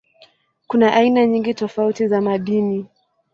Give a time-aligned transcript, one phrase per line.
[0.67, 2.85] Kuna aina nyingi tofauti za madini.